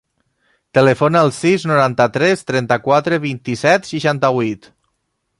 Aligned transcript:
Telefona 0.77 1.19
al 1.25 1.33
sis, 1.39 1.65
noranta-tres, 1.71 2.41
trenta-quatre, 2.51 3.19
vint-i-set, 3.27 3.85
seixanta-vuit. 3.91 4.67